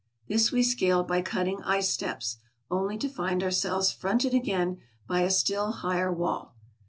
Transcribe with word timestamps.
This 0.27 0.51
we 0.51 0.63
scaled 0.63 1.07
by 1.07 1.21
cutting 1.21 1.61
ice 1.61 1.91
steps, 1.91 2.37
only 2.71 2.97
to 2.97 3.07
find 3.07 3.43
ourselves 3.43 3.91
fronted 3.91 4.33
again 4.33 4.79
by 5.07 5.19
a 5.21 5.29
still 5.29 5.71
higher 5.73 6.11
wall. 6.11 6.55